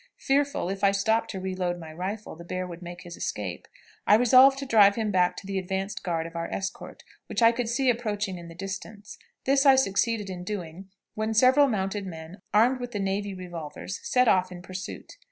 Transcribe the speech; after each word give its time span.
Fearful, 0.17 0.67
if 0.69 0.83
I 0.83 0.89
stopped 0.93 1.29
to 1.29 1.39
reload 1.39 1.77
my 1.79 1.93
rifle, 1.93 2.35
the 2.35 2.43
bear 2.43 2.65
would 2.65 2.81
make 2.81 3.03
his 3.03 3.15
escape, 3.15 3.67
I 4.07 4.15
resolved 4.15 4.57
to 4.57 4.65
drive 4.65 4.95
him 4.95 5.11
back 5.11 5.37
to 5.37 5.45
the 5.45 5.59
advanced 5.59 6.01
guard 6.03 6.25
of 6.25 6.35
our 6.35 6.47
escort, 6.51 7.03
which 7.27 7.43
I 7.43 7.51
could 7.51 7.69
see 7.69 7.87
approaching 7.87 8.39
in 8.39 8.47
the 8.47 8.55
distance; 8.55 9.19
this 9.45 9.63
I 9.63 9.75
succeeded 9.75 10.27
in 10.27 10.43
doing, 10.43 10.89
when 11.13 11.35
several 11.35 11.67
mounted 11.67 12.07
men, 12.07 12.41
armed 12.51 12.79
with 12.79 12.93
the 12.93 12.99
navy 12.99 13.35
revolvers, 13.35 13.99
set 14.01 14.27
off 14.27 14.51
in 14.51 14.63
pursuit. 14.63 15.17